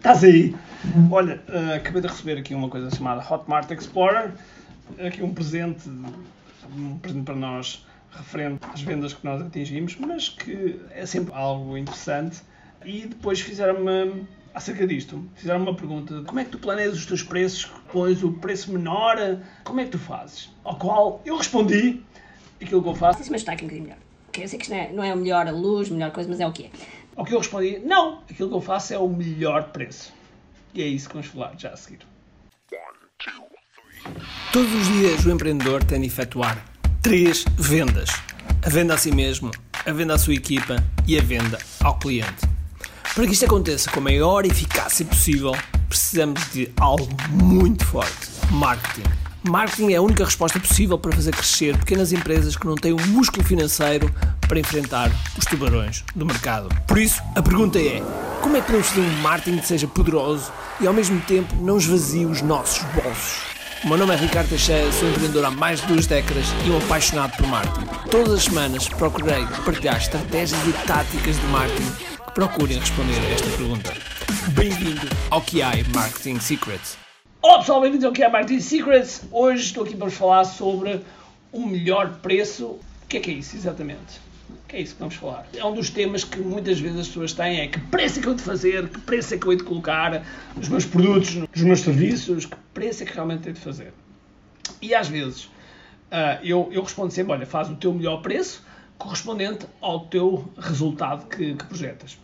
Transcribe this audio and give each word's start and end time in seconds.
Estás 0.00 0.24
aí? 0.24 0.56
Olha, 1.10 1.42
uh, 1.46 1.74
acabei 1.76 2.00
de 2.00 2.08
receber 2.08 2.38
aqui 2.38 2.54
uma 2.54 2.70
coisa 2.70 2.90
chamada 2.90 3.22
Hotmart 3.22 3.70
Explorer. 3.70 4.32
Aqui 4.98 5.22
um 5.22 5.34
presente, 5.34 5.90
um 6.74 6.96
presente 6.96 7.24
para 7.24 7.36
nós 7.36 7.84
referente 8.10 8.60
às 8.72 8.80
vendas 8.80 9.12
que 9.12 9.22
nós 9.26 9.42
atingimos, 9.42 9.96
mas 9.96 10.30
que 10.30 10.80
é 10.90 11.04
sempre 11.04 11.34
algo 11.34 11.76
interessante. 11.76 12.40
E 12.82 13.02
depois 13.02 13.42
fizeram-me, 13.42 14.26
acerca 14.54 14.86
disto, 14.86 15.22
fizeram-me 15.34 15.66
uma 15.66 15.76
pergunta: 15.76 16.22
como 16.22 16.40
é 16.40 16.44
que 16.44 16.50
tu 16.52 16.58
planeias 16.58 16.94
os 16.94 17.04
teus 17.04 17.22
preços? 17.22 17.70
Pões 17.92 18.22
o 18.22 18.32
preço 18.32 18.72
menor? 18.72 19.18
Como 19.64 19.80
é 19.80 19.84
que 19.84 19.90
tu 19.90 19.98
fazes? 19.98 20.48
Ao 20.64 20.76
qual 20.76 21.20
eu 21.26 21.36
respondi 21.36 22.02
aquilo 22.58 22.82
que 22.82 22.88
eu 22.88 22.94
faço. 22.94 23.18
Mas 23.30 23.42
está 23.42 23.52
aqui 23.52 23.66
um 23.66 23.68
bocadinho 23.68 23.88
melhor. 23.90 23.98
Okay, 24.30 24.44
eu 24.44 24.48
sei 24.48 24.58
que 24.58 24.64
isto 24.64 24.72
não 24.72 24.80
é, 24.80 24.92
não 24.92 25.04
é 25.04 25.10
a 25.10 25.16
melhor 25.16 25.46
luz, 25.52 25.90
a 25.90 25.92
melhor 25.92 26.10
coisa, 26.12 26.30
mas 26.30 26.40
é 26.40 26.46
o 26.46 26.52
que 26.52 26.64
é. 26.64 26.70
Ao 27.20 27.26
que 27.26 27.34
eu 27.34 27.38
respondi: 27.38 27.78
não, 27.84 28.22
aquilo 28.30 28.48
que 28.48 28.54
eu 28.54 28.62
faço 28.62 28.94
é 28.94 28.98
o 28.98 29.06
melhor 29.06 29.64
preço. 29.64 30.10
E 30.72 30.80
é 30.80 30.86
isso 30.86 31.06
que 31.06 31.16
vamos 31.16 31.28
falar 31.28 31.52
já 31.58 31.68
a 31.68 31.76
seguir. 31.76 31.98
Todos 34.50 34.72
os 34.72 34.86
dias 34.86 35.26
o 35.26 35.30
empreendedor 35.30 35.84
tem 35.84 36.00
de 36.00 36.06
efetuar 36.06 36.64
três 37.02 37.44
vendas: 37.58 38.08
a 38.64 38.70
venda 38.70 38.94
a 38.94 38.96
si 38.96 39.12
mesmo, 39.12 39.50
a 39.84 39.92
venda 39.92 40.14
à 40.14 40.18
sua 40.18 40.32
equipa 40.32 40.82
e 41.06 41.18
a 41.18 41.22
venda 41.22 41.58
ao 41.84 41.98
cliente. 41.98 42.48
Para 43.14 43.26
que 43.26 43.34
isto 43.34 43.44
aconteça 43.44 43.90
com 43.90 44.00
a 44.00 44.04
maior 44.04 44.46
eficácia 44.46 45.04
possível, 45.04 45.52
precisamos 45.90 46.50
de 46.52 46.72
algo 46.80 47.06
muito 47.28 47.84
forte: 47.84 48.30
marketing. 48.50 49.10
Marketing 49.42 49.92
é 49.92 49.96
a 49.96 50.02
única 50.02 50.24
resposta 50.24 50.58
possível 50.58 50.98
para 50.98 51.12
fazer 51.12 51.32
crescer 51.32 51.76
pequenas 51.76 52.14
empresas 52.14 52.56
que 52.56 52.66
não 52.66 52.76
têm 52.76 52.94
o 52.94 53.06
músculo 53.08 53.44
financeiro 53.44 54.10
para 54.50 54.58
enfrentar 54.58 55.12
os 55.38 55.44
tubarões 55.44 56.04
do 56.16 56.26
mercado. 56.26 56.68
Por 56.84 56.98
isso, 56.98 57.22
a 57.36 57.40
pergunta 57.40 57.78
é: 57.78 58.02
como 58.42 58.56
é 58.56 58.60
que 58.60 58.66
podemos 58.66 58.88
fazer 58.88 59.00
um 59.00 59.22
marketing 59.22 59.58
que 59.58 59.66
seja 59.66 59.86
poderoso 59.86 60.52
e 60.80 60.88
ao 60.88 60.92
mesmo 60.92 61.20
tempo 61.20 61.54
não 61.62 61.78
esvazie 61.78 62.26
os 62.26 62.42
nossos 62.42 62.82
bolsos? 62.92 63.42
O 63.84 63.88
meu 63.88 63.96
nome 63.96 64.12
é 64.12 64.16
Ricardo 64.16 64.48
Teixeira, 64.48 64.90
sou 64.90 65.08
empreendedor 65.08 65.44
há 65.44 65.50
mais 65.52 65.80
de 65.80 65.86
duas 65.86 66.06
décadas 66.06 66.46
e 66.66 66.70
um 66.70 66.78
apaixonado 66.78 67.36
por 67.36 67.46
marketing. 67.46 67.86
Todas 68.10 68.34
as 68.34 68.42
semanas 68.42 68.88
procurei 68.88 69.46
partilhar 69.64 69.96
estratégias 69.96 70.60
e 70.66 70.72
táticas 70.84 71.36
de 71.36 71.46
marketing 71.46 71.92
que 71.92 72.32
procurem 72.34 72.78
responder 72.78 73.20
a 73.20 73.30
esta 73.30 73.48
pergunta. 73.56 73.94
Bem-vindo 74.48 75.06
ao 75.30 75.40
QI 75.42 75.86
Marketing 75.94 76.40
Secrets. 76.40 76.98
Olá 77.40 77.60
pessoal, 77.60 77.80
bem-vindos 77.82 78.04
ao 78.04 78.12
QI 78.12 78.28
Marketing 78.28 78.60
Secrets. 78.60 79.22
Hoje 79.30 79.62
estou 79.62 79.84
aqui 79.84 79.96
para 79.96 80.08
vos 80.08 80.14
falar 80.14 80.44
sobre 80.44 81.02
o 81.52 81.64
melhor 81.64 82.16
preço. 82.20 82.66
O 82.66 82.80
que 83.08 83.16
é 83.16 83.20
que 83.20 83.30
é 83.30 83.34
isso 83.34 83.56
exatamente? 83.56 84.29
Que 84.70 84.76
é 84.76 84.80
isso 84.80 84.94
que 84.94 85.00
vamos 85.00 85.16
falar. 85.16 85.46
É 85.52 85.64
um 85.64 85.74
dos 85.74 85.90
temas 85.90 86.22
que 86.22 86.38
muitas 86.38 86.78
vezes 86.78 87.00
as 87.00 87.08
pessoas 87.08 87.32
têm, 87.32 87.60
é 87.60 87.66
que 87.66 87.80
preço 87.80 88.20
é 88.20 88.22
que 88.22 88.28
eu 88.28 88.32
hei 88.32 88.36
de 88.36 88.44
fazer, 88.44 88.88
que 88.88 89.00
preço 89.00 89.34
é 89.34 89.38
que 89.38 89.44
eu 89.44 89.52
hei 89.52 89.58
de 89.58 89.64
colocar 89.64 90.24
nos 90.56 90.68
meus 90.68 90.84
produtos, 90.84 91.34
nos 91.34 91.62
meus 91.62 91.80
serviços, 91.80 92.46
que 92.46 92.56
preço 92.72 93.02
é 93.02 93.06
que 93.06 93.12
realmente 93.12 93.48
hei 93.48 93.52
de 93.52 93.60
fazer. 93.60 93.92
E 94.80 94.94
às 94.94 95.08
vezes 95.08 95.44
uh, 95.44 96.38
eu, 96.44 96.68
eu 96.70 96.82
respondo 96.82 97.12
sempre, 97.12 97.32
olha, 97.32 97.44
faz 97.44 97.68
o 97.68 97.74
teu 97.74 97.92
melhor 97.92 98.22
preço 98.22 98.64
correspondente 98.96 99.66
ao 99.80 100.06
teu 100.06 100.48
resultado 100.56 101.26
que, 101.26 101.54
que 101.54 101.64
projetas. 101.64 102.16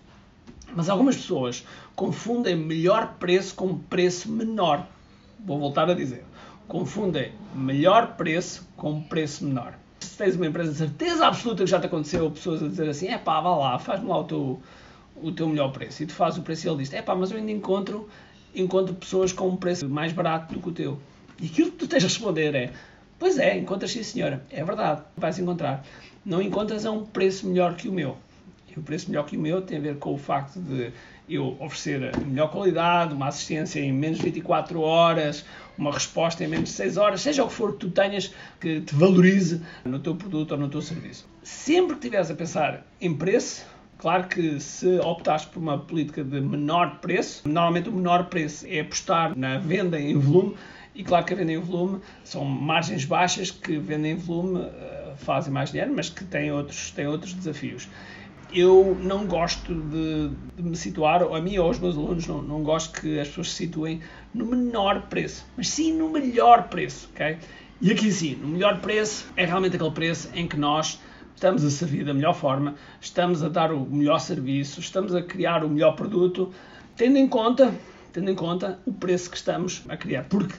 Mas 0.75 0.89
algumas 0.89 1.17
pessoas 1.17 1.67
confundem 1.97 2.55
melhor 2.55 3.15
preço 3.19 3.57
com 3.57 3.77
preço 3.77 4.31
menor. 4.31 4.87
Vou 5.45 5.59
voltar 5.59 5.91
a 5.91 5.95
dizer. 5.95 6.23
Confundem 6.69 7.33
melhor 7.55 8.17
preço 8.17 8.69
com 8.77 9.01
preço 9.01 9.45
menor 9.45 9.75
se 10.07 10.17
tens 10.17 10.37
uma 10.37 10.47
empresa 10.47 10.73
de 10.73 10.79
certeza 10.79 11.27
absoluta 11.27 11.65
que 11.65 11.71
já 11.71 11.81
te 11.81 11.87
aconteceu, 11.87 12.31
pessoas 12.31 12.63
a 12.63 12.69
dizer 12.69 12.89
assim, 12.89 13.09
é 13.09 13.19
pá, 13.19 13.41
vá 13.41 13.57
lá, 13.57 13.79
faz-me 13.79 14.09
lá 14.09 14.21
o 14.21 14.25
teu, 14.25 14.63
o 15.17 15.33
teu 15.33 15.49
melhor 15.49 15.73
preço. 15.73 16.03
E 16.03 16.07
tu 16.07 16.13
fazes 16.13 16.39
o 16.39 16.43
preço 16.43 16.67
e 16.67 16.71
ele 16.71 16.79
diz, 16.79 16.93
é 16.93 17.03
pá, 17.03 17.15
mas 17.15 17.31
eu 17.31 17.39
ainda 17.39 17.51
encontro, 17.51 18.09
encontro 18.55 18.95
pessoas 18.95 19.33
com 19.33 19.49
um 19.49 19.57
preço 19.57 19.89
mais 19.89 20.13
barato 20.13 20.55
do 20.55 20.61
que 20.61 20.69
o 20.69 20.73
teu. 20.73 20.99
E 21.41 21.47
aquilo 21.47 21.71
que 21.71 21.79
tu 21.79 21.87
tens 21.87 22.03
a 22.03 22.07
responder 22.07 22.55
é, 22.55 22.73
pois 23.19 23.39
é, 23.39 23.59
encontras 23.59 23.91
sim 23.91 24.03
senhora, 24.03 24.45
é 24.51 24.65
verdade, 24.65 25.03
vais 25.17 25.39
encontrar. 25.39 25.85
Não 26.25 26.41
encontras 26.43 26.87
a 26.87 26.91
um 26.91 27.05
preço 27.05 27.47
melhor 27.47 27.77
que 27.77 27.89
o 27.89 27.93
meu. 27.93 28.17
O 28.77 28.83
preço 28.83 29.09
melhor 29.09 29.25
que 29.25 29.37
o 29.37 29.41
meu 29.41 29.63
tem 29.63 29.79
a 29.79 29.81
ver 29.81 29.97
com 29.97 30.13
o 30.13 30.19
facto 30.19 30.61
de 30.61 30.93
eu 31.29 31.57
oferecer 31.59 32.17
melhor 32.19 32.51
qualidade, 32.51 33.15
uma 33.15 33.29
assistência 33.29 33.81
em 33.81 33.93
menos 33.93 34.19
de 34.19 34.25
24 34.25 34.81
horas, 34.81 35.45
uma 35.77 35.93
resposta 35.93 36.45
em 36.45 36.47
menos 36.47 36.69
de 36.69 36.75
6 36.77 36.97
horas, 36.97 37.21
seja 37.21 37.43
o 37.43 37.49
que 37.49 37.55
for 37.55 37.73
que 37.73 37.79
tu 37.79 37.91
tenhas 37.91 38.33
que 38.61 38.81
te 38.81 38.95
valorize 38.95 39.63
no 39.85 39.99
teu 39.99 40.15
produto 40.15 40.53
ou 40.53 40.59
no 40.59 40.69
teu 40.69 40.83
serviço. 40.83 41.27
Sempre 41.43 41.95
que 41.95 42.07
estiveres 42.07 42.31
a 42.31 42.35
pensar 42.35 42.87
em 43.01 43.15
preço, 43.15 43.65
Claro 43.99 44.25
que 44.29 44.61
se 44.61 44.99
optares 44.99 45.47
por 45.47 45.59
uma 45.59 45.79
política 45.79 46.23
de 46.23 46.39
menor 46.39 46.99
preço, 47.01 47.49
normalmente 47.49 47.89
o 47.89 47.93
menor 47.93 48.27
preço 48.27 48.67
é 48.69 48.81
apostar 48.81 49.35
na 49.35 49.57
venda 49.57 49.99
em 49.99 50.19
volume, 50.19 50.55
e 50.95 51.03
claro 51.03 51.25
que 51.25 51.33
a 51.33 51.37
venda 51.37 51.53
em 51.53 51.59
volume 51.59 52.01
são 52.23 52.45
margens 52.45 53.07
baixas 53.07 53.51
que 53.51 53.79
vendem 53.79 54.13
em 54.13 54.17
volume 54.17 54.61
eh, 54.61 55.15
fazem 55.17 55.51
mais 55.51 55.71
dinheiro, 55.71 55.95
mas 55.97 56.11
que 56.11 56.25
têm 56.25 56.53
outros, 56.53 56.91
têm 56.91 57.07
outros 57.07 57.33
desafios 57.33 57.89
eu 58.53 58.97
não 59.01 59.27
gosto 59.27 59.75
de, 59.75 60.31
de, 60.57 60.63
me 60.63 60.77
situar, 60.77 61.23
a 61.23 61.41
mim 61.41 61.59
ou 61.59 61.67
aos 61.67 61.79
meus 61.79 61.97
alunos, 61.97 62.27
não, 62.27 62.43
não 62.43 62.63
gosto 62.63 63.01
que 63.01 63.19
as 63.19 63.29
pessoas 63.29 63.51
se 63.51 63.57
situem 63.57 64.01
no 64.33 64.47
menor 64.47 65.03
preço, 65.03 65.47
mas 65.57 65.69
sim 65.69 65.93
no 65.93 66.09
melhor 66.11 66.69
preço, 66.69 67.09
ok? 67.13 67.39
E 67.81 67.93
aqui 67.93 68.11
sim, 68.11 68.37
no 68.37 68.49
melhor 68.49 68.81
preço 68.81 69.27
é 69.37 69.45
realmente 69.45 69.77
aquele 69.77 69.91
preço 69.91 70.31
em 70.35 70.47
que 70.47 70.57
nós 70.57 70.99
estamos 71.35 71.65
a 71.65 71.71
servir 71.71 72.05
da 72.05 72.15
melhor 72.15 72.35
forma, 72.35 72.75
estamos 73.01 73.43
a 73.43 73.49
dar 73.49 73.71
o 73.71 73.81
melhor 73.85 74.19
serviço, 74.19 74.81
estamos 74.81 75.15
a 75.15 75.23
criar 75.23 75.63
o 75.63 75.69
melhor 75.69 75.95
produto, 75.95 76.53
tendo 76.97 77.19
em 77.19 77.29
conta, 77.29 77.75
tendo 78.13 78.31
em 78.31 78.35
conta 78.35 78.79
o 78.87 78.93
preço 78.93 79.31
que 79.31 79.37
estamos 79.37 79.85
a 79.89 79.97
criar, 79.97 80.25
porque 80.25 80.55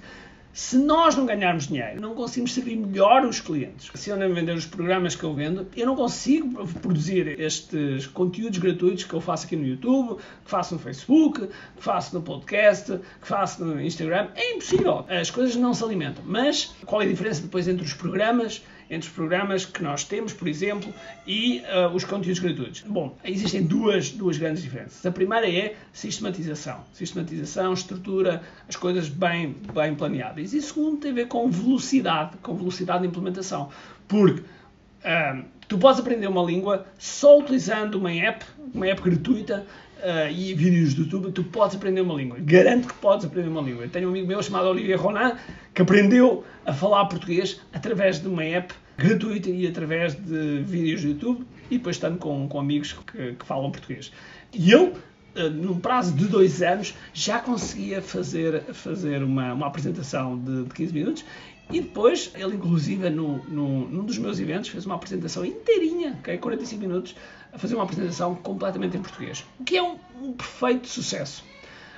se 0.57 0.75
nós 0.75 1.15
não 1.15 1.23
ganharmos 1.23 1.67
dinheiro, 1.67 2.01
não 2.01 2.15
conseguimos 2.15 2.51
servir 2.51 2.75
melhor 2.75 3.23
os 3.23 3.39
clientes. 3.39 3.91
Se 3.93 4.09
eu 4.09 4.17
não 4.17 4.33
vender 4.33 4.53
os 4.53 4.65
programas 4.65 5.15
que 5.15 5.23
eu 5.23 5.31
vendo, 5.31 5.67
eu 5.77 5.85
não 5.85 5.95
consigo 5.95 6.67
produzir 6.81 7.39
estes 7.39 8.07
conteúdos 8.07 8.57
gratuitos 8.57 9.03
que 9.03 9.13
eu 9.13 9.21
faço 9.21 9.45
aqui 9.45 9.55
no 9.55 9.67
YouTube, 9.67 10.19
que 10.43 10.49
faço 10.49 10.73
no 10.73 10.79
Facebook, 10.79 11.41
que 11.45 11.83
faço 11.83 12.15
no 12.15 12.23
podcast, 12.23 12.99
que 13.21 13.27
faço 13.27 13.63
no 13.63 13.79
Instagram. 13.79 14.29
É 14.33 14.53
impossível. 14.53 15.05
As 15.07 15.29
coisas 15.29 15.55
não 15.55 15.75
se 15.75 15.83
alimentam. 15.83 16.23
Mas 16.25 16.75
qual 16.87 17.03
é 17.03 17.05
a 17.05 17.07
diferença 17.07 17.43
depois 17.43 17.67
entre 17.67 17.85
os 17.85 17.93
programas 17.93 18.63
entre 18.89 19.09
os 19.09 19.13
programas 19.13 19.65
que 19.65 19.83
nós 19.83 20.03
temos, 20.03 20.33
por 20.33 20.47
exemplo, 20.47 20.93
e 21.25 21.61
uh, 21.61 21.93
os 21.93 22.03
conteúdos 22.03 22.39
gratuitos. 22.39 22.81
Bom, 22.81 23.15
existem 23.23 23.63
duas, 23.63 24.11
duas 24.11 24.37
grandes 24.37 24.63
diferenças. 24.63 25.05
A 25.05 25.11
primeira 25.11 25.49
é 25.49 25.75
sistematização. 25.91 26.83
Sistematização, 26.93 27.73
estrutura, 27.73 28.41
as 28.67 28.75
coisas 28.75 29.09
bem, 29.09 29.55
bem 29.73 29.95
planeadas. 29.95 30.53
E 30.53 30.59
a 30.59 30.61
segunda 30.61 31.01
tem 31.01 31.11
a 31.11 31.15
ver 31.15 31.27
com 31.27 31.49
velocidade, 31.49 32.37
com 32.41 32.55
velocidade 32.55 33.01
de 33.01 33.07
implementação. 33.07 33.69
Porque 34.07 34.41
uh, 34.41 35.43
tu 35.67 35.77
podes 35.77 35.99
aprender 35.99 36.27
uma 36.27 36.43
língua 36.43 36.85
só 36.97 37.39
utilizando 37.39 37.95
uma 37.95 38.11
app, 38.11 38.45
uma 38.73 38.87
app 38.87 39.01
gratuita, 39.01 39.65
uh, 39.97 40.31
e 40.31 40.53
vídeos 40.53 40.93
do 40.93 41.03
YouTube, 41.03 41.31
tu 41.31 41.43
podes 41.43 41.75
aprender 41.75 42.01
uma 42.01 42.13
língua. 42.13 42.37
Garanto 42.39 42.87
que 42.87 42.93
podes 42.95 43.25
aprender 43.25 43.49
uma 43.49 43.61
língua. 43.61 43.85
Eu 43.85 43.89
tenho 43.89 44.07
um 44.07 44.11
amigo 44.11 44.27
meu 44.27 44.41
chamado 44.41 44.67
Olivier 44.67 44.99
Ronan 44.99 45.37
que 45.73 45.81
aprendeu 45.81 46.43
a 46.65 46.73
falar 46.73 47.05
português 47.05 47.61
através 47.73 48.19
de 48.19 48.27
uma 48.27 48.43
app 48.43 48.73
gratuita 48.97 49.49
e 49.49 49.67
através 49.67 50.15
de 50.15 50.61
vídeos 50.63 51.01
do 51.01 51.07
YouTube 51.09 51.45
e 51.69 51.77
depois 51.77 51.95
estando 51.95 52.17
com, 52.17 52.47
com 52.47 52.59
amigos 52.59 52.93
que, 52.93 53.33
que 53.33 53.45
falam 53.45 53.71
português. 53.71 54.11
E 54.53 54.71
ele 54.71 54.93
uh, 55.35 55.49
num 55.51 55.79
prazo 55.79 56.13
de 56.13 56.25
dois 56.25 56.61
anos, 56.61 56.93
já 57.13 57.39
conseguia 57.39 58.01
fazer, 58.01 58.61
fazer 58.73 59.23
uma, 59.23 59.53
uma 59.53 59.67
apresentação 59.67 60.37
de, 60.37 60.63
de 60.63 60.73
15 60.73 60.93
minutos 60.93 61.25
e 61.69 61.81
depois, 61.81 62.31
ele 62.33 62.55
inclusive 62.55 63.09
no, 63.09 63.43
no, 63.45 63.89
num 63.89 64.05
dos 64.05 64.17
meus 64.17 64.39
eventos 64.39 64.69
fez 64.69 64.85
uma 64.85 64.95
apresentação 64.95 65.45
inteirinha, 65.45 66.15
okay, 66.19 66.37
45 66.37 66.81
minutos, 66.81 67.15
a 67.57 67.59
fazer 67.59 67.75
uma 67.75 67.83
apresentação 67.83 68.35
completamente 68.35 68.95
em 68.95 69.01
português. 69.01 69.43
O 69.59 69.63
que 69.63 69.75
é 69.75 69.83
um, 69.83 69.97
um 70.21 70.33
perfeito 70.33 70.87
sucesso. 70.87 71.43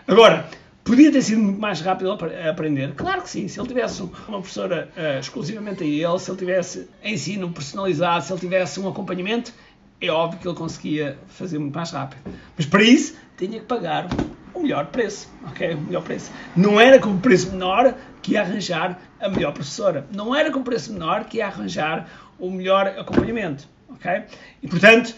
Agora, 0.08 0.50
podia 0.84 1.12
ter 1.12 1.22
sido 1.22 1.42
muito 1.42 1.60
mais 1.60 1.82
rápido 1.82 2.12
a 2.12 2.50
aprender? 2.50 2.94
Claro 2.96 3.22
que 3.22 3.30
sim. 3.30 3.48
Se 3.48 3.60
ele 3.60 3.68
tivesse 3.68 4.02
uma 4.02 4.40
professora 4.40 4.90
uh, 4.96 5.20
exclusivamente 5.20 5.84
a 5.84 5.86
ele, 5.86 6.18
se 6.18 6.32
ele 6.32 6.38
tivesse 6.38 6.90
ensino 7.04 7.52
personalizado, 7.52 8.24
se 8.24 8.32
ele 8.32 8.40
tivesse 8.40 8.80
um 8.80 8.88
acompanhamento, 8.88 9.54
é 10.02 10.10
óbvio 10.10 10.40
que 10.40 10.48
ele 10.48 10.56
conseguia 10.56 11.20
fazer 11.28 11.60
muito 11.60 11.76
mais 11.76 11.92
rápido. 11.92 12.22
Mas 12.56 12.66
para 12.66 12.82
isso, 12.82 13.16
tinha 13.38 13.60
que 13.60 13.66
pagar 13.66 14.08
o 14.54 14.62
melhor 14.62 14.88
preço, 14.88 15.30
ok? 15.46 15.76
O 15.76 15.82
melhor 15.82 16.04
preço. 16.04 16.32
Não 16.56 16.80
era 16.80 17.00
com 17.00 17.18
preço 17.18 17.52
menor 17.52 17.94
que 18.22 18.32
ia 18.32 18.42
arranjar 18.42 19.00
a 19.20 19.28
melhor 19.28 19.52
professora. 19.52 20.08
Não 20.16 20.34
era 20.34 20.52
com 20.52 20.64
preço 20.64 20.94
menor 20.94 21.26
que 21.26 21.38
ia 21.38 21.48
arranjar 21.48 22.10
o 22.40 22.50
melhor 22.50 22.88
acompanhamento, 22.88 23.68
ok? 23.90 24.24
E 24.64 24.68
portanto, 24.68 25.14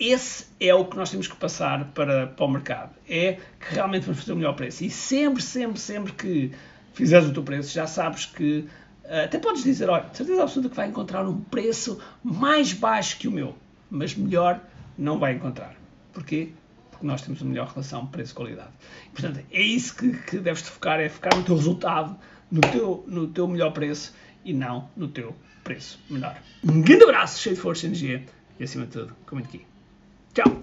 esse 0.00 0.46
é 0.58 0.74
o 0.74 0.84
que 0.84 0.96
nós 0.96 1.10
temos 1.10 1.28
que 1.28 1.36
passar 1.36 1.84
para, 1.92 2.26
para 2.28 2.44
o 2.44 2.48
mercado. 2.48 2.90
É 3.08 3.38
que 3.60 3.74
realmente 3.74 4.04
vamos 4.04 4.20
fazer 4.20 4.32
o 4.32 4.36
melhor 4.36 4.54
preço. 4.54 4.84
E 4.84 4.90
sempre, 4.90 5.42
sempre, 5.42 5.78
sempre 5.78 6.12
que 6.12 6.52
fizeres 6.94 7.28
o 7.28 7.32
teu 7.32 7.42
preço, 7.42 7.72
já 7.72 7.86
sabes 7.86 8.24
que 8.26 8.66
eh, 9.04 9.24
até 9.24 9.38
podes 9.38 9.62
dizer, 9.62 9.88
olha, 9.90 10.06
certeza 10.12 10.42
absoluta 10.42 10.70
que 10.70 10.76
vai 10.76 10.88
encontrar 10.88 11.26
um 11.28 11.40
preço 11.40 12.00
mais 12.24 12.72
baixo 12.72 13.18
que 13.18 13.28
o 13.28 13.30
meu, 13.30 13.54
mas 13.90 14.14
melhor 14.14 14.60
não 14.96 15.18
vai 15.18 15.34
encontrar. 15.34 15.76
Porquê? 16.12 16.50
porque 17.00 17.06
nós 17.06 17.22
temos 17.22 17.40
a 17.40 17.44
melhor 17.46 17.68
relação 17.68 18.06
preço-qualidade. 18.06 18.68
Portanto, 19.14 19.40
é 19.50 19.62
isso 19.62 19.96
que, 19.96 20.12
que 20.18 20.38
deves 20.38 20.60
te 20.60 20.70
focar, 20.70 21.00
é 21.00 21.08
focar 21.08 21.34
no 21.34 21.42
teu 21.42 21.56
resultado, 21.56 22.14
no 22.52 22.60
teu, 22.60 23.04
no 23.08 23.26
teu 23.28 23.48
melhor 23.48 23.72
preço 23.72 24.14
e 24.44 24.52
não 24.52 24.90
no 24.94 25.08
teu 25.08 25.34
preço 25.64 25.98
menor. 26.10 26.36
Um 26.62 26.82
grande 26.82 27.04
abraço, 27.04 27.40
cheio 27.40 27.56
de 27.56 27.62
força 27.62 27.86
e 27.86 27.88
energia 27.88 28.26
e 28.58 28.64
acima 28.64 28.84
de 28.84 28.92
tudo, 28.92 29.16
comente 29.24 29.48
aqui. 29.48 29.66
Ciao. 30.34 30.60